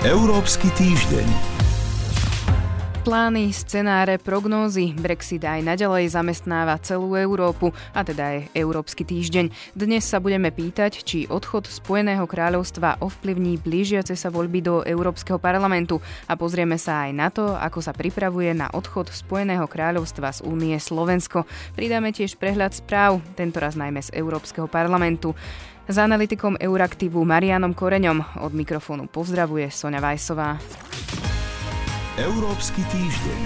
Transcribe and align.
Európsky 0.00 0.72
týždeň. 0.72 1.28
Plány, 3.04 3.52
scenáre, 3.52 4.16
prognózy. 4.16 4.96
Brexit 4.96 5.44
aj 5.44 5.60
naďalej 5.60 6.16
zamestnáva 6.16 6.80
celú 6.80 7.12
Európu, 7.20 7.68
a 7.92 8.00
teda 8.00 8.32
aj 8.32 8.56
Európsky 8.56 9.04
týždeň. 9.04 9.76
Dnes 9.76 10.08
sa 10.08 10.24
budeme 10.24 10.48
pýtať, 10.48 11.04
či 11.04 11.28
odchod 11.28 11.68
Spojeného 11.68 12.24
kráľovstva 12.24 13.04
ovplyvní 13.04 13.60
blížiace 13.60 14.16
sa 14.16 14.32
voľby 14.32 14.64
do 14.64 14.80
Európskeho 14.88 15.36
parlamentu 15.36 16.00
a 16.24 16.32
pozrieme 16.32 16.80
sa 16.80 17.04
aj 17.04 17.10
na 17.12 17.28
to, 17.28 17.52
ako 17.60 17.84
sa 17.84 17.92
pripravuje 17.92 18.56
na 18.56 18.72
odchod 18.72 19.12
Spojeného 19.12 19.68
kráľovstva 19.68 20.32
z 20.32 20.48
únie 20.48 20.80
Slovensko. 20.80 21.44
Pridáme 21.76 22.08
tiež 22.08 22.40
prehľad 22.40 22.72
správ, 22.72 23.20
tentoraz 23.36 23.76
najmä 23.76 24.00
z 24.00 24.16
Európskeho 24.16 24.64
parlamentu. 24.64 25.36
S 25.84 26.00
analytikom 26.00 26.56
Euraktivu 26.56 27.20
Marianom 27.28 27.76
Koreňom 27.76 28.40
od 28.40 28.56
mikrofónu 28.56 29.04
pozdravuje 29.04 29.68
Sonja 29.68 30.00
Vajsová. 30.00 30.56
Európsky 32.16 32.80
týždeň. 32.88 33.40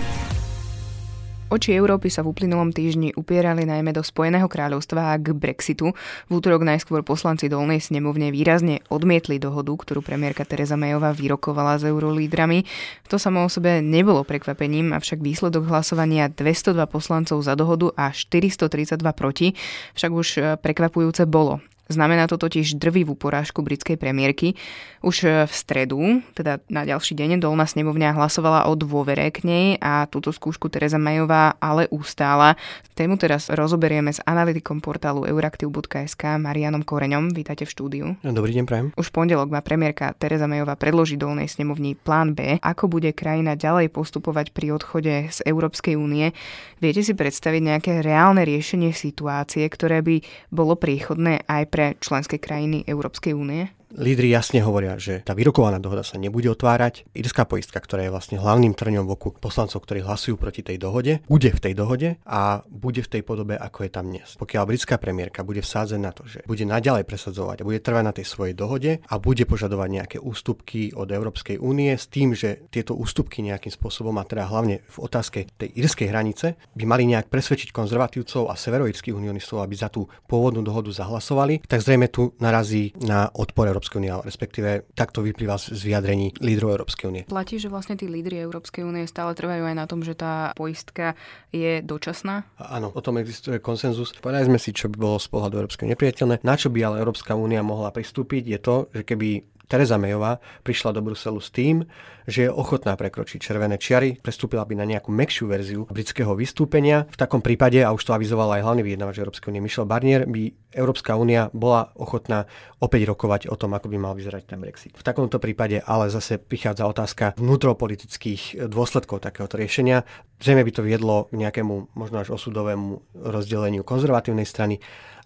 Oči 1.51 1.75
Európy 1.75 2.15
sa 2.15 2.23
v 2.23 2.31
uplynulom 2.31 2.71
týždni 2.71 3.11
upierali 3.19 3.67
najmä 3.67 3.91
do 3.91 4.07
Spojeného 4.07 4.47
kráľovstva 4.47 5.11
a 5.11 5.19
k 5.19 5.35
Brexitu. 5.35 5.91
V 6.29 6.31
útorok 6.31 6.63
najskôr 6.63 7.03
poslanci 7.03 7.51
dolnej 7.51 7.83
snemovne 7.83 8.31
výrazne 8.31 8.87
odmietli 8.87 9.43
dohodu, 9.43 9.75
ktorú 9.75 9.99
premiérka 9.99 10.47
Teresa 10.47 10.79
Mayová 10.79 11.11
vyrokovala 11.11 11.83
s 11.83 11.91
eurolídrami. 11.91 12.63
To 13.11 13.19
samo 13.19 13.43
o 13.43 13.51
sebe 13.51 13.83
nebolo 13.83 14.23
prekvapením, 14.23 14.95
avšak 14.95 15.19
výsledok 15.19 15.67
hlasovania 15.67 16.31
202 16.31 16.87
poslancov 16.87 17.43
za 17.43 17.59
dohodu 17.59 17.91
a 17.99 18.15
432 18.15 18.95
proti 19.11 19.59
však 19.99 20.11
už 20.15 20.29
prekvapujúce 20.63 21.27
bolo. 21.27 21.59
Znamená 21.89 22.29
to 22.29 22.37
totiž 22.37 22.77
drvivú 22.77 23.17
porážku 23.17 23.65
britskej 23.65 23.97
premiérky. 23.97 24.61
Už 25.01 25.25
e, 25.25 25.49
v 25.49 25.53
stredu, 25.57 26.21
teda 26.37 26.61
na 26.69 26.85
ďalší 26.85 27.17
deň, 27.17 27.41
dolná 27.41 27.65
snemovňa 27.65 28.13
hlasovala 28.13 28.69
o 28.69 28.77
dôvere 28.77 29.33
k 29.33 29.49
nej 29.49 29.67
a 29.81 30.05
túto 30.05 30.29
skúšku 30.29 30.69
Teresa 30.69 31.01
Majová 31.01 31.57
ale 31.57 31.89
ustála. 31.89 32.61
Tému 32.93 33.17
teraz 33.17 33.49
rozoberieme 33.49 34.13
s 34.13 34.21
analytikom 34.21 34.85
portálu 34.85 35.25
euraktiv.sk 35.25 36.37
Marianom 36.37 36.85
Koreňom. 36.85 37.33
Vítajte 37.33 37.65
v 37.65 37.73
štúdiu. 37.73 38.05
Dobrý 38.21 38.53
deň, 38.53 38.65
prajem. 38.69 38.87
Už 39.01 39.09
pondelok 39.09 39.49
má 39.49 39.65
premiérka 39.65 40.13
Teresa 40.13 40.45
Majová 40.45 40.77
predložiť 40.77 41.17
dolnej 41.17 41.49
snemovni 41.49 41.97
plán 41.97 42.37
B, 42.37 42.61
ako 42.61 42.93
bude 42.93 43.17
krajina 43.17 43.57
ďalej 43.57 43.89
postupovať 43.89 44.53
pri 44.53 44.77
odchode 44.77 45.33
z 45.33 45.39
Európskej 45.49 45.97
únie. 45.97 46.37
Viete 46.85 47.01
si 47.01 47.17
predstaviť 47.17 47.63
nejaké 47.65 47.93
reálne 48.05 48.45
riešenie 48.45 48.93
situácie, 48.93 49.65
ktoré 49.65 50.05
by 50.05 50.21
bolo 50.53 50.77
príchodné 50.77 51.49
aj 51.49 51.63
pre 51.71 51.78
pre 51.79 51.95
členské 52.03 52.43
krajiny 52.43 52.83
Európskej 52.91 53.39
únie? 53.39 53.71
Lídry 53.95 54.29
jasne 54.33 54.61
hovoria, 54.61 55.01
že 55.01 55.25
tá 55.25 55.33
vyrokovaná 55.33 55.81
dohoda 55.81 56.05
sa 56.05 56.21
nebude 56.21 56.51
otvárať. 56.51 57.09
Irská 57.15 57.49
poistka, 57.49 57.79
ktorá 57.79 58.05
je 58.05 58.13
vlastne 58.13 58.37
hlavným 58.37 58.75
trňom 58.75 59.07
v 59.09 59.15
oku 59.15 59.29
poslancov, 59.39 59.87
ktorí 59.87 60.03
hlasujú 60.03 60.37
proti 60.37 60.67
tej 60.67 60.77
dohode, 60.83 61.23
bude 61.31 61.49
v 61.55 61.61
tej 61.63 61.75
dohode 61.79 62.09
a 62.27 62.67
bude 62.67 63.01
v 63.01 63.09
tej 63.09 63.23
podobe, 63.23 63.55
ako 63.55 63.79
je 63.87 63.91
tam 63.95 64.11
dnes. 64.11 64.35
Pokiaľ 64.37 64.63
britská 64.67 64.99
premiérka 64.99 65.47
bude 65.47 65.63
vsádzať 65.63 66.01
na 66.03 66.11
to, 66.11 66.27
že 66.27 66.43
bude 66.45 66.67
naďalej 66.67 67.07
presadzovať 67.07 67.63
a 67.63 67.67
bude 67.69 67.81
trvať 67.81 68.05
na 68.05 68.13
tej 68.13 68.27
svojej 68.27 68.55
dohode 68.59 68.99
a 69.07 69.15
bude 69.23 69.47
požadovať 69.47 69.89
nejaké 69.89 70.19
ústupky 70.19 70.91
od 70.93 71.09
Európskej 71.09 71.63
únie 71.63 71.95
s 71.95 72.11
tým, 72.11 72.35
že 72.35 72.67
tieto 72.75 72.99
ústupky 72.99 73.41
nejakým 73.47 73.71
spôsobom, 73.71 74.17
a 74.19 74.27
teda 74.27 74.51
hlavne 74.51 74.83
v 74.83 74.99
otázke 74.99 75.47
tej 75.55 75.71
irskej 75.79 76.11
hranice, 76.11 76.59
by 76.75 76.85
mali 76.85 77.07
nejak 77.07 77.31
presvedčiť 77.31 77.71
konzervatívcov 77.71 78.51
a 78.51 78.59
severoirských 78.59 79.15
unionistov, 79.15 79.63
aby 79.63 79.79
za 79.79 79.87
tú 79.87 80.11
pôvodnú 80.27 80.67
dohodu 80.67 80.91
zahlasovali, 80.91 81.63
tak 81.65 81.81
zrejme 81.85 82.11
tu 82.11 82.35
narazí 82.43 82.91
na 82.99 83.31
odpor 83.33 83.78
Európskej 83.79 83.99
únie, 84.03 84.11
respektíve 84.11 84.91
takto 84.99 85.23
vyplýva 85.23 85.55
z 85.55 85.79
vyjadrení 85.79 86.35
lídrov 86.43 86.83
Európskej 86.83 87.07
únie. 87.07 87.23
Platí, 87.31 87.63
že 87.63 87.71
vlastne 87.71 87.95
tí 87.95 88.11
lídry 88.11 88.43
Európskej 88.43 88.83
únie 88.83 89.07
stále 89.07 89.39
trvajú 89.39 89.63
aj 89.71 89.77
na 89.79 89.87
tom, 89.87 90.03
že 90.03 90.19
tá 90.19 90.51
poistka 90.59 91.15
je 91.55 91.79
dočasná? 91.87 92.43
Áno, 92.59 92.91
o 92.91 92.99
tom 92.99 93.23
existuje 93.23 93.63
konsenzus. 93.63 94.11
Povedali 94.19 94.51
sme 94.51 94.59
si, 94.59 94.75
čo 94.75 94.91
by 94.91 94.99
bolo 94.99 95.23
z 95.23 95.31
pohľadu 95.31 95.63
Európskej 95.63 95.87
nepriateľné. 95.95 96.43
Na 96.43 96.59
čo 96.59 96.75
by 96.75 96.83
ale 96.83 96.99
Európska 96.99 97.39
únia 97.39 97.63
mohla 97.63 97.95
pristúpiť, 97.95 98.43
je 98.51 98.59
to, 98.59 98.77
že 98.91 99.07
keby 99.07 99.47
Teresa 99.69 100.01
Mayová 100.01 100.41
prišla 100.65 100.97
do 100.97 101.05
Bruselu 101.05 101.37
s 101.45 101.53
tým, 101.53 101.85
že 102.25 102.49
je 102.49 102.51
ochotná 102.51 102.97
prekročiť 102.97 103.37
červené 103.37 103.77
čiary, 103.77 104.17
prestúpila 104.17 104.65
by 104.65 104.81
na 104.81 104.89
nejakú 104.89 105.13
mekšiu 105.13 105.45
verziu 105.45 105.85
britského 105.93 106.33
vystúpenia. 106.33 107.05
V 107.13 107.21
takom 107.21 107.45
prípade, 107.45 107.85
a 107.85 107.93
už 107.93 108.01
to 108.01 108.17
avizoval 108.17 108.49
aj 108.57 108.65
hlavný 108.65 108.83
vyjednávač 108.85 109.21
Európskej 109.21 109.53
únie 109.53 109.61
Michel 109.61 109.85
Barnier, 109.85 110.25
by 110.25 110.68
Európska 110.73 111.17
únia 111.17 111.49
bola 111.57 111.93
ochotná 111.97 112.45
opäť 112.79 113.09
rokovať 113.09 113.49
o 113.49 113.57
tom, 113.57 113.73
ako 113.73 113.89
by 113.89 113.97
mal 113.97 114.13
vyzerať 114.13 114.43
ten 114.45 114.61
Brexit. 114.61 114.93
V 114.93 115.07
takomto 115.07 115.41
prípade 115.41 115.81
ale 115.81 116.13
zase 116.13 116.37
prichádza 116.37 116.85
otázka 116.85 117.33
vnútropolitických 117.41 118.69
dôsledkov 118.69 119.25
takéhoto 119.25 119.57
riešenia. 119.57 120.05
Zrejme 120.39 120.63
by 120.69 120.73
to 120.73 120.83
viedlo 120.85 121.27
k 121.33 121.41
nejakému 121.41 121.97
možno 121.97 122.17
až 122.21 122.37
osudovému 122.37 123.17
rozdeleniu 123.17 123.81
konzervatívnej 123.81 124.45
strany 124.45 124.77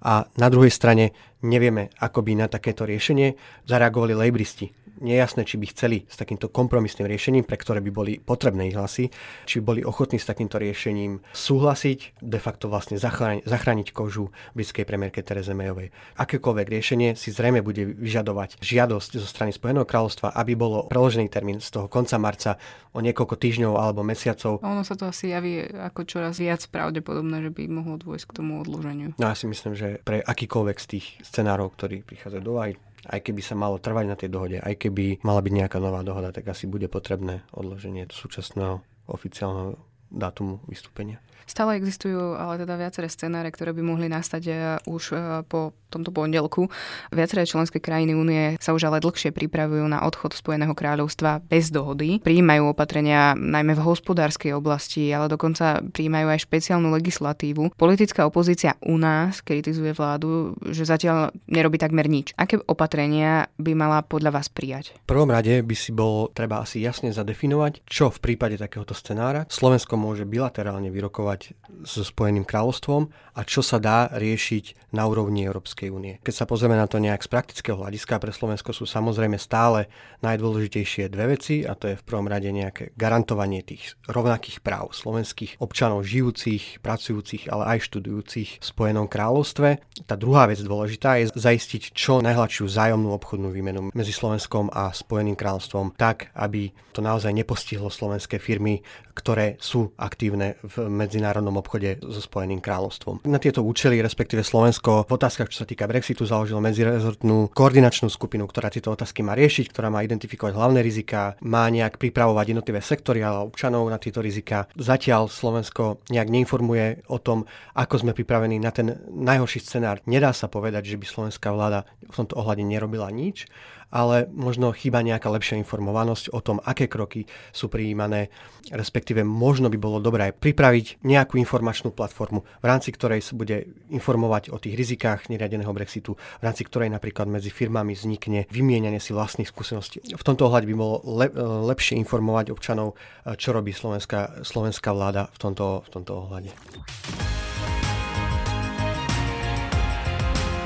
a 0.03 0.26
na 0.34 0.48
druhej 0.50 0.70
strane 0.75 1.14
nevieme, 1.47 1.91
ako 2.03 2.26
by 2.26 2.32
na 2.34 2.47
takéto 2.50 2.82
riešenie 2.82 3.38
zareagovali 3.66 4.19
lejbristi 4.19 4.81
nejasné, 5.02 5.42
či 5.42 5.58
by 5.58 5.66
chceli 5.74 5.98
s 6.06 6.16
takýmto 6.16 6.48
kompromisným 6.48 7.10
riešením, 7.10 7.44
pre 7.44 7.58
ktoré 7.58 7.82
by 7.82 7.90
boli 7.90 8.12
potrebné 8.22 8.70
ich 8.70 8.78
hlasy, 8.78 9.10
či 9.44 9.58
by 9.60 9.62
boli 9.66 9.80
ochotní 9.82 10.22
s 10.22 10.30
takýmto 10.30 10.62
riešením 10.62 11.20
súhlasiť, 11.34 12.22
de 12.22 12.40
facto 12.40 12.70
vlastne 12.70 12.96
zachrániť, 12.96 13.44
zachrániť 13.44 13.88
kožu 13.91 14.30
britskej 14.54 14.86
premiérke 14.86 15.20
Tereze 15.20 15.52
Mayovej. 15.52 15.91
Akékoľvek 16.16 16.66
riešenie 16.70 17.18
si 17.18 17.34
zrejme 17.34 17.60
bude 17.60 17.82
vyžadovať 17.84 18.62
žiadosť 18.62 19.10
zo 19.18 19.28
strany 19.28 19.50
Spojeného 19.50 19.84
kráľovstva, 19.84 20.32
aby 20.38 20.54
bolo 20.54 20.86
preložený 20.86 21.28
termín 21.28 21.58
z 21.58 21.68
toho 21.74 21.91
konca 21.91 22.16
marca 22.16 22.56
o 22.94 23.02
niekoľko 23.02 23.34
týždňov 23.36 23.72
alebo 23.74 24.06
mesiacov. 24.06 24.62
Ono 24.62 24.84
sa 24.86 24.94
to 24.94 25.10
asi 25.10 25.34
javí 25.34 25.64
ako 25.66 26.06
čoraz 26.06 26.38
viac 26.38 26.62
pravdepodobné, 26.68 27.42
že 27.42 27.50
by 27.50 27.62
mohlo 27.66 27.96
dôjsť 27.98 28.24
k 28.30 28.36
tomu 28.36 28.60
odloženiu. 28.62 29.16
No 29.16 29.32
ja 29.32 29.34
si 29.34 29.48
myslím, 29.50 29.74
že 29.74 29.98
pre 30.04 30.20
akýkoľvek 30.20 30.76
z 30.78 30.86
tých 30.86 31.06
scenárov, 31.24 31.72
ktorí 31.74 32.04
prichádzajú 32.04 32.42
do 32.44 32.54
aj 32.60 32.76
aj 33.08 33.20
keby 33.20 33.40
sa 33.42 33.58
malo 33.58 33.82
trvať 33.82 34.04
na 34.06 34.16
tej 34.18 34.30
dohode, 34.30 34.58
aj 34.62 34.74
keby 34.78 35.22
mala 35.26 35.42
byť 35.42 35.52
nejaká 35.52 35.78
nová 35.82 36.02
dohoda, 36.06 36.30
tak 36.30 36.46
asi 36.50 36.70
bude 36.70 36.86
potrebné 36.86 37.42
odloženie 37.50 38.06
súčasného 38.10 38.82
oficiálneho 39.10 39.91
dátumu 40.12 40.60
vystúpenia. 40.68 41.18
Stále 41.46 41.76
existujú 41.76 42.38
ale 42.38 42.62
teda 42.62 42.78
viaceré 42.78 43.10
scenáre, 43.10 43.50
ktoré 43.50 43.74
by 43.74 43.82
mohli 43.82 44.06
nastať 44.06 44.42
eh, 44.48 44.56
už 44.86 45.02
eh, 45.12 45.20
po 45.46 45.74
tomto 45.92 46.08
pondelku. 46.08 46.72
Viaceré 47.12 47.44
členské 47.44 47.76
krajiny 47.76 48.16
únie 48.16 48.56
sa 48.56 48.72
už 48.72 48.88
ale 48.88 49.04
dlhšie 49.04 49.36
pripravujú 49.36 49.84
na 49.84 50.08
odchod 50.08 50.32
Spojeného 50.32 50.72
kráľovstva 50.72 51.44
bez 51.44 51.68
dohody. 51.68 52.24
Prijímajú 52.24 52.72
opatrenia 52.72 53.36
najmä 53.36 53.76
v 53.76 53.84
hospodárskej 53.84 54.56
oblasti, 54.56 55.12
ale 55.12 55.28
dokonca 55.28 55.84
prijímajú 55.92 56.32
aj 56.32 56.48
špeciálnu 56.48 56.88
legislatívu. 56.96 57.76
Politická 57.76 58.24
opozícia 58.24 58.80
u 58.80 58.96
nás 58.96 59.44
kritizuje 59.44 59.92
vládu, 59.92 60.56
že 60.72 60.88
zatiaľ 60.88 61.36
nerobí 61.52 61.76
takmer 61.76 62.08
nič. 62.08 62.32
Aké 62.40 62.56
opatrenia 62.64 63.52
by 63.60 63.76
mala 63.76 64.00
podľa 64.00 64.40
vás 64.40 64.48
prijať? 64.48 64.96
V 65.04 65.12
prvom 65.12 65.28
rade 65.28 65.60
by 65.60 65.76
si 65.76 65.92
bolo 65.92 66.32
treba 66.32 66.64
asi 66.64 66.80
jasne 66.80 67.12
zadefinovať, 67.12 67.84
čo 67.84 68.08
v 68.08 68.18
prípade 68.32 68.56
takéhoto 68.56 68.96
scenára 68.96 69.44
Slovensko 69.52 70.00
môže 70.02 70.26
bilaterálne 70.26 70.90
vyrokovať 70.90 71.54
so 71.86 72.02
Spojeným 72.02 72.42
kráľovstvom 72.42 73.06
a 73.38 73.40
čo 73.46 73.62
sa 73.62 73.78
dá 73.78 74.10
riešiť 74.10 74.90
na 74.90 75.06
úrovni 75.06 75.46
Európskej 75.46 75.94
únie. 75.94 76.18
Keď 76.26 76.34
sa 76.34 76.48
pozrieme 76.50 76.74
na 76.74 76.90
to 76.90 76.98
nejak 76.98 77.22
z 77.22 77.30
praktického 77.30 77.78
hľadiska, 77.78 78.18
pre 78.18 78.34
Slovensko 78.34 78.74
sú 78.74 78.84
samozrejme 78.84 79.38
stále 79.38 79.86
najdôležitejšie 80.26 81.06
dve 81.06 81.38
veci 81.38 81.62
a 81.62 81.78
to 81.78 81.94
je 81.94 81.98
v 81.98 82.06
prvom 82.06 82.26
rade 82.26 82.50
nejaké 82.50 82.91
garantovanie 82.98 83.62
tých 83.62 83.94
rovnakých 84.10 84.58
práv 84.60 84.91
slovenských 84.92 85.62
občanov 85.62 86.02
žijúcich, 86.02 86.82
pracujúcich, 86.82 87.46
ale 87.48 87.78
aj 87.78 87.88
študujúcich 87.88 88.50
v 88.60 88.64
Spojenom 88.64 89.06
kráľovstve. 89.06 89.80
Tá 90.04 90.18
druhá 90.18 90.50
vec 90.50 90.58
dôležitá 90.60 91.22
je 91.22 91.30
zaistiť 91.32 91.94
čo 91.94 92.18
najhladšiu 92.20 92.66
vzájomnú 92.66 93.15
obchodnú 93.15 93.54
výmenu 93.54 93.94
medzi 93.94 94.12
Slovenskom 94.12 94.68
a 94.74 94.91
Spojeným 94.91 95.38
kráľovstvom 95.38 95.94
tak, 95.97 96.32
aby 96.34 96.72
to 96.92 97.00
naozaj 97.00 97.32
nepostihlo 97.32 97.88
slovenské 97.88 98.36
firmy, 98.36 98.84
ktoré 99.12 99.60
sú 99.60 99.92
aktívne 100.00 100.56
v 100.64 100.88
medzinárodnom 100.88 101.60
obchode 101.60 102.00
so 102.00 102.20
Spojeným 102.20 102.64
kráľovstvom. 102.64 103.24
Na 103.28 103.38
tieto 103.38 103.60
účely, 103.60 104.00
respektíve 104.00 104.41
Slovensko 104.41 105.04
v 105.06 105.14
otázkach, 105.14 105.53
čo 105.53 105.62
sa 105.62 105.68
týka 105.68 105.84
Brexitu, 105.84 106.24
založil 106.24 106.59
medzirezortnú 106.59 107.53
koordinačnú 107.53 108.09
skupinu, 108.09 108.48
ktorá 108.48 108.72
tieto 108.72 108.92
otázky 108.92 109.20
má 109.20 109.36
riešiť, 109.36 109.70
ktorá 109.70 109.92
má 109.92 110.00
identifikovať 110.03 110.53
hlavné 110.56 110.80
rizika, 110.80 111.36
má 111.44 111.68
nejak 111.68 112.00
pripravovať 112.00 112.47
jednotlivé 112.56 112.80
sektory 112.80 113.20
a 113.20 113.44
občanov 113.44 113.88
na 113.92 114.00
tieto 114.00 114.24
rizika. 114.24 114.66
Zatiaľ 114.74 115.28
Slovensko 115.28 116.03
nejak 116.08 116.28
neinformuje 116.32 117.06
o 117.12 117.20
tom, 117.20 117.44
ako 117.76 118.03
sme 118.03 118.16
pripravení 118.16 118.56
na 118.58 118.72
ten 118.72 118.97
najhorší 119.12 119.60
scenár. 119.60 120.00
Nedá 120.08 120.32
sa 120.32 120.48
povedať, 120.48 120.97
že 120.97 120.98
by 120.98 121.06
slovenská 121.06 121.48
vláda 121.53 121.84
v 122.00 122.15
tomto 122.16 122.34
ohľade 122.41 122.65
nerobila 122.65 123.12
nič 123.12 123.47
ale 123.92 124.24
možno 124.33 124.72
chýba 124.72 125.04
nejaká 125.04 125.28
lepšia 125.28 125.60
informovanosť 125.60 126.33
o 126.33 126.41
tom, 126.41 126.59
aké 126.65 126.89
kroky 126.89 127.28
sú 127.53 127.68
prijímané, 127.68 128.33
respektíve 128.72 129.21
možno 129.21 129.68
by 129.68 129.77
bolo 129.77 130.00
dobré 130.00 130.33
pripraviť 130.33 131.04
nejakú 131.04 131.36
informačnú 131.36 131.92
platformu, 131.92 132.42
v 132.42 132.66
rámci 132.66 132.89
ktorej 132.91 133.21
sa 133.21 133.36
bude 133.36 133.68
informovať 133.92 134.48
o 134.48 134.56
tých 134.56 134.74
rizikách 134.74 135.28
neriadeného 135.28 135.71
Brexitu, 135.77 136.16
v 136.16 136.42
rámci 136.42 136.65
ktorej 136.65 136.89
napríklad 136.89 137.28
medzi 137.28 137.53
firmami 137.53 137.92
vznikne 137.92 138.48
vymienianie 138.48 138.98
si 138.98 139.12
vlastných 139.12 139.47
skúseností. 139.53 140.00
V 140.09 140.24
tomto 140.24 140.48
ohľade 140.48 140.65
by 140.65 140.74
bolo 140.74 141.04
le- 141.04 141.34
lepšie 141.68 142.00
informovať 142.00 142.48
občanov, 142.48 142.97
čo 143.36 143.53
robí 143.53 143.77
slovenská, 143.77 144.41
slovenská 144.41 144.91
vláda 144.97 145.28
v 145.36 145.39
tomto, 145.39 145.84
v 145.84 145.89
tomto 145.92 146.12
ohľade. 146.16 146.50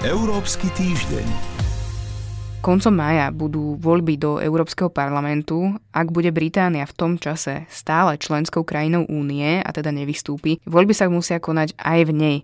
Európsky 0.06 0.70
týždeň 0.78 1.56
koncom 2.66 2.98
mája 2.98 3.30
budú 3.30 3.78
voľby 3.78 4.18
do 4.18 4.42
Európskeho 4.42 4.90
parlamentu. 4.90 5.78
Ak 5.94 6.10
bude 6.10 6.34
Británia 6.34 6.82
v 6.82 6.96
tom 6.98 7.12
čase 7.14 7.62
stále 7.70 8.18
členskou 8.18 8.66
krajinou 8.66 9.06
únie 9.06 9.62
a 9.62 9.70
teda 9.70 9.94
nevystúpi, 9.94 10.58
voľby 10.66 10.90
sa 10.90 11.06
musia 11.06 11.38
konať 11.38 11.78
aj 11.78 12.00
v 12.10 12.12
nej. 12.12 12.38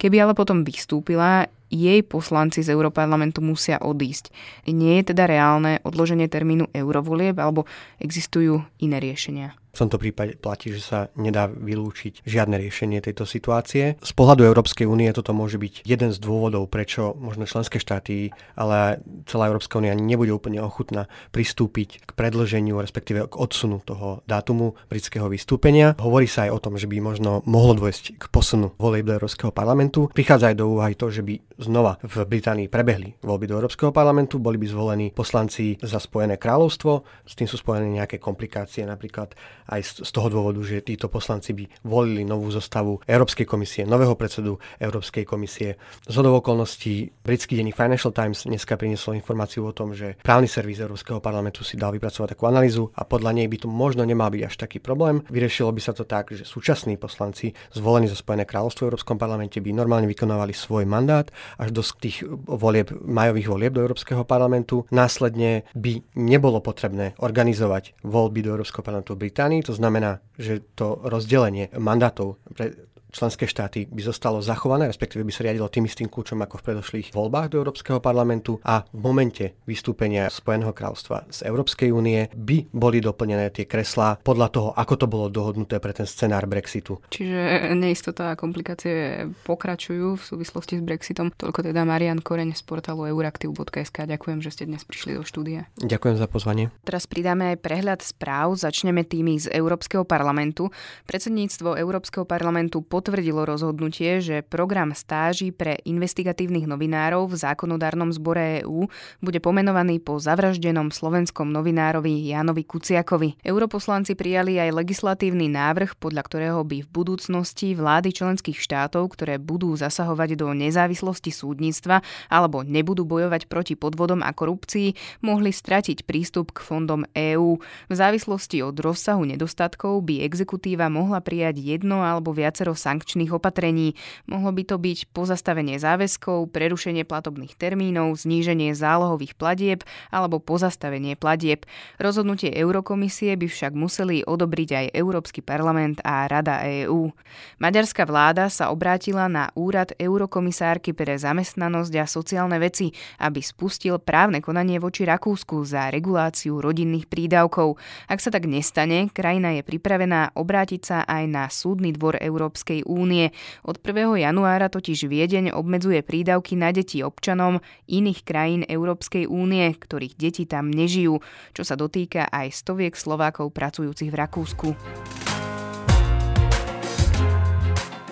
Keby 0.00 0.24
ale 0.24 0.32
potom 0.32 0.64
vystúpila, 0.64 1.52
jej 1.68 2.00
poslanci 2.00 2.64
z 2.64 2.72
Európarlamentu 2.72 3.44
musia 3.44 3.76
odísť. 3.76 4.32
Nie 4.72 5.04
je 5.04 5.12
teda 5.12 5.28
reálne 5.28 5.84
odloženie 5.84 6.24
termínu 6.24 6.72
eurovolieb 6.72 7.36
alebo 7.36 7.68
existujú 8.00 8.64
iné 8.80 8.96
riešenia? 9.04 9.52
V 9.72 9.78
tomto 9.86 10.00
prípade 10.00 10.34
platí, 10.40 10.74
že 10.74 10.82
sa 10.82 10.98
nedá 11.14 11.46
vylúčiť 11.46 12.26
žiadne 12.26 12.56
riešenie 12.58 12.98
tejto 13.04 13.28
situácie. 13.28 14.00
Z 14.00 14.12
pohľadu 14.16 14.42
Európskej 14.48 14.88
únie 14.88 15.10
toto 15.14 15.36
môže 15.36 15.60
byť 15.60 15.86
jeden 15.86 16.10
z 16.10 16.18
dôvodov, 16.18 16.66
prečo 16.72 17.14
možno 17.14 17.46
členské 17.46 17.78
štáty, 17.78 18.34
ale 18.58 19.04
celá 19.28 19.52
Európska 19.52 19.78
únia 19.78 19.94
nebude 19.94 20.32
úplne 20.34 20.58
ochutná 20.64 21.06
pristúpiť 21.30 22.04
k 22.04 22.10
predlženiu, 22.16 22.80
respektíve 22.80 23.30
k 23.30 23.38
odsunu 23.38 23.84
toho 23.84 24.24
dátumu 24.26 24.74
britského 24.90 25.30
vystúpenia. 25.30 25.94
Hovorí 26.00 26.26
sa 26.26 26.48
aj 26.48 26.54
o 26.54 26.62
tom, 26.62 26.74
že 26.80 26.90
by 26.90 26.98
možno 26.98 27.44
mohlo 27.46 27.78
dôjsť 27.78 28.04
k 28.18 28.24
posunu 28.32 28.74
volieb 28.80 29.06
do 29.06 29.14
Európskeho 29.14 29.54
parlamentu. 29.54 30.10
Prichádza 30.10 30.50
aj 30.52 30.56
do 30.58 30.66
úvahy 30.74 30.98
to, 30.98 31.12
že 31.12 31.22
by 31.22 31.38
znova 31.58 31.98
v 32.02 32.24
Británii 32.24 32.70
prebehli 32.70 33.18
voľby 33.22 33.46
do 33.50 33.56
Európskeho 33.58 33.90
parlamentu, 33.90 34.38
boli 34.38 34.56
by 34.56 34.66
zvolení 34.70 35.06
poslanci 35.10 35.74
za 35.82 35.98
Spojené 35.98 36.38
kráľovstvo, 36.38 37.02
s 37.26 37.34
tým 37.34 37.50
sú 37.50 37.58
spojené 37.58 37.90
nejaké 37.98 38.22
komplikácie, 38.22 38.86
napríklad 38.86 39.34
aj 39.68 40.04
z 40.04 40.10
toho 40.10 40.28
dôvodu, 40.32 40.60
že 40.64 40.80
títo 40.80 41.12
poslanci 41.12 41.52
by 41.52 41.64
volili 41.84 42.24
novú 42.24 42.48
zostavu 42.48 43.04
Európskej 43.04 43.44
komisie, 43.44 43.84
nového 43.84 44.16
predsedu 44.16 44.56
Európskej 44.80 45.28
komisie. 45.28 45.76
Z 46.08 46.16
okolností 46.18 47.12
britský 47.24 47.60
denník 47.60 47.76
Financial 47.76 48.12
Times 48.12 48.48
dneska 48.48 48.80
priniesol 48.80 49.20
informáciu 49.20 49.68
o 49.68 49.76
tom, 49.76 49.92
že 49.92 50.16
právny 50.24 50.48
servis 50.48 50.80
Európskeho 50.80 51.20
parlamentu 51.20 51.64
si 51.64 51.76
dal 51.76 51.92
vypracovať 51.92 52.32
takú 52.32 52.48
analýzu 52.48 52.88
a 52.96 53.04
podľa 53.04 53.36
nej 53.36 53.46
by 53.48 53.64
to 53.64 53.68
možno 53.68 54.04
nemal 54.08 54.32
byť 54.32 54.42
až 54.44 54.54
taký 54.56 54.78
problém. 54.80 55.20
Vyriešilo 55.28 55.68
by 55.72 55.80
sa 55.84 55.92
to 55.92 56.08
tak, 56.08 56.32
že 56.32 56.48
súčasní 56.48 56.96
poslanci 56.96 57.52
zvolení 57.76 58.08
zo 58.08 58.16
Spojené 58.16 58.48
kráľovstvo 58.48 58.88
v 58.88 58.88
Európskom 58.94 59.20
parlamente 59.20 59.60
by 59.60 59.70
normálne 59.76 60.08
vykonávali 60.08 60.56
svoj 60.56 60.88
mandát 60.88 61.28
až 61.60 61.74
do 61.74 61.82
tých 61.84 62.24
volieb, 62.48 62.92
majových 63.04 63.48
volieb 63.48 63.72
do 63.76 63.84
Európskeho 63.84 64.24
parlamentu. 64.24 64.88
Následne 64.88 65.68
by 65.76 66.16
nebolo 66.16 66.64
potrebné 66.64 67.18
organizovať 67.20 67.98
voľby 68.06 68.40
do 68.46 68.56
Európskeho 68.56 68.84
parlamentu 68.84 69.14
v 69.14 69.28
Británii, 69.28 69.57
to 69.62 69.74
znamená, 69.74 70.20
že 70.38 70.60
to 70.74 70.98
rozdelenie 71.04 71.68
mandátov 71.76 72.40
pre 72.54 72.87
členské 73.10 73.48
štáty 73.48 73.88
by 73.88 74.02
zostalo 74.04 74.38
zachované, 74.44 74.88
respektíve 74.88 75.24
by 75.24 75.32
sa 75.32 75.44
riadilo 75.44 75.72
tým 75.72 75.88
istým 75.88 76.08
kľúčom 76.08 76.40
ako 76.44 76.60
v 76.60 76.66
predošlých 76.72 77.08
voľbách 77.12 77.52
do 77.52 77.58
Európskeho 77.60 77.98
parlamentu 77.98 78.60
a 78.64 78.84
v 78.90 79.00
momente 79.00 79.44
vystúpenia 79.64 80.28
Spojeného 80.28 80.72
kráľovstva 80.72 81.28
z 81.32 81.48
Európskej 81.48 81.90
únie 81.90 82.28
by 82.32 82.68
boli 82.72 83.00
doplnené 83.00 83.50
tie 83.50 83.64
kreslá 83.64 84.20
podľa 84.20 84.48
toho, 84.52 84.68
ako 84.76 84.94
to 84.94 85.06
bolo 85.08 85.26
dohodnuté 85.32 85.80
pre 85.80 85.96
ten 85.96 86.04
scenár 86.04 86.44
Brexitu. 86.44 87.00
Čiže 87.08 87.72
neistota 87.74 88.32
a 88.32 88.38
komplikácie 88.38 89.28
pokračujú 89.44 90.16
v 90.16 90.22
súvislosti 90.22 90.80
s 90.80 90.82
Brexitom. 90.84 91.32
Toľko 91.32 91.64
teda 91.68 91.84
Marian 91.88 92.20
Koreň 92.20 92.52
z 92.56 92.62
portálu 92.64 93.08
euraktiv.sk. 93.08 93.96
Ďakujem, 94.04 94.38
že 94.44 94.50
ste 94.52 94.64
dnes 94.68 94.84
prišli 94.84 95.16
do 95.16 95.22
štúdia. 95.24 95.68
Ďakujem 95.80 96.16
za 96.20 96.26
pozvanie. 96.28 96.70
Teraz 96.84 97.08
pridáme 97.08 97.56
aj 97.56 97.58
prehľad 97.64 98.00
správ. 98.04 98.56
Začneme 98.56 99.04
tými 99.04 99.40
z 99.40 99.52
Európskeho 99.52 100.04
parlamentu. 100.04 100.68
Predsedníctvo 101.08 101.76
Európskeho 101.78 102.24
parlamentu 102.28 102.84
potvrdilo 102.98 103.46
rozhodnutie, 103.46 104.18
že 104.18 104.42
program 104.42 104.90
stáží 104.90 105.54
pre 105.54 105.78
investigatívnych 105.86 106.66
novinárov 106.66 107.30
v 107.30 107.38
zákonodárnom 107.38 108.10
zbore 108.10 108.66
EÚ 108.66 108.90
bude 109.22 109.38
pomenovaný 109.38 110.02
po 110.02 110.18
zavraždenom 110.18 110.90
slovenskom 110.90 111.46
novinárovi 111.54 112.26
Jánovi 112.26 112.66
Kuciakovi. 112.66 113.38
Europoslanci 113.46 114.18
prijali 114.18 114.58
aj 114.58 114.74
legislatívny 114.74 115.46
návrh, 115.46 115.94
podľa 115.94 116.26
ktorého 116.26 116.66
by 116.66 116.82
v 116.82 116.90
budúcnosti 116.90 117.78
vlády 117.78 118.10
členských 118.10 118.58
štátov, 118.58 119.14
ktoré 119.14 119.38
budú 119.38 119.78
zasahovať 119.78 120.34
do 120.34 120.50
nezávislosti 120.50 121.30
súdnictva 121.30 122.02
alebo 122.26 122.66
nebudú 122.66 123.06
bojovať 123.06 123.46
proti 123.46 123.78
podvodom 123.78 124.26
a 124.26 124.34
korupcii, 124.34 125.22
mohli 125.22 125.54
stratiť 125.54 126.02
prístup 126.02 126.50
k 126.50 126.66
fondom 126.66 127.06
EÚ. 127.14 127.62
V 127.62 127.94
závislosti 127.94 128.66
od 128.66 128.74
rozsahu 128.74 129.22
nedostatkov 129.22 130.02
by 130.02 130.26
exekutíva 130.26 130.90
mohla 130.90 131.22
prijať 131.22 131.62
jedno 131.62 132.02
alebo 132.02 132.34
viacero 132.34 132.74
sankčných 132.88 133.36
opatrení. 133.36 133.92
Mohlo 134.24 134.56
by 134.56 134.62
to 134.64 134.76
byť 134.80 135.12
pozastavenie 135.12 135.76
záväzkov, 135.76 136.48
prerušenie 136.48 137.04
platobných 137.04 137.52
termínov, 137.60 138.16
zníženie 138.16 138.72
zálohových 138.72 139.36
platieb 139.36 139.84
alebo 140.08 140.40
pozastavenie 140.40 141.20
platieb. 141.20 141.68
Rozhodnutie 142.00 142.48
Eurokomisie 142.48 143.36
by 143.36 143.44
však 143.44 143.76
museli 143.76 144.24
odobriť 144.24 144.68
aj 144.72 144.86
Európsky 144.96 145.44
parlament 145.44 146.00
a 146.00 146.24
Rada 146.24 146.64
EÚ. 146.64 147.12
Maďarská 147.60 148.08
vláda 148.08 148.48
sa 148.48 148.72
obrátila 148.72 149.28
na 149.28 149.52
úrad 149.52 149.92
eurokomisárky 150.00 150.96
pre 150.96 151.20
zamestnanosť 151.20 151.92
a 152.00 152.06
sociálne 152.08 152.56
veci, 152.56 152.88
aby 153.20 153.44
spustil 153.44 154.00
právne 154.00 154.40
konanie 154.40 154.80
voči 154.80 155.04
Rakúsku 155.04 155.60
za 155.66 155.92
reguláciu 155.92 156.62
rodinných 156.62 157.10
prídavkov. 157.10 157.76
Ak 158.08 158.22
sa 158.22 158.32
tak 158.32 158.48
nestane, 158.48 159.10
krajina 159.10 159.58
je 159.58 159.62
pripravená 159.66 160.32
obrátiť 160.38 160.80
sa 160.80 160.98
aj 161.02 161.24
na 161.26 161.44
súdny 161.50 161.90
dvor 161.90 162.16
Európskej 162.22 162.77
Európskej 162.78 162.86
únie. 162.86 163.34
Od 163.66 163.76
1. 163.82 164.22
januára 164.22 164.70
totiž 164.70 165.10
Viedeň 165.10 165.54
obmedzuje 165.54 166.02
prídavky 166.02 166.54
na 166.54 166.70
deti 166.70 167.02
občanom 167.02 167.58
iných 167.90 168.20
krajín 168.22 168.62
Európskej 168.66 169.26
únie, 169.26 169.74
ktorých 169.74 170.14
deti 170.14 170.44
tam 170.46 170.70
nežijú, 170.70 171.18
čo 171.54 171.62
sa 171.66 171.74
dotýka 171.74 172.30
aj 172.30 172.54
stoviek 172.54 172.94
Slovákov 172.94 173.50
pracujúcich 173.54 174.10
v 174.10 174.18
Rakúsku. 174.18 174.68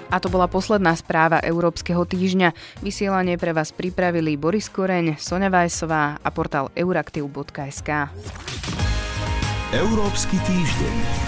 A 0.06 0.22
to 0.22 0.30
bola 0.30 0.46
posledná 0.46 0.94
správa 0.94 1.42
Európskeho 1.42 2.06
týždňa. 2.06 2.54
Vysielanie 2.78 3.34
pre 3.36 3.50
vás 3.50 3.74
pripravili 3.74 4.38
Boris 4.38 4.70
Koreň, 4.70 5.18
Sonja 5.18 5.50
Vajsová 5.50 6.22
a 6.22 6.28
portál 6.30 6.70
euraktiv.sk. 6.78 7.90
Európsky 9.75 10.38
týždeň. 10.46 11.25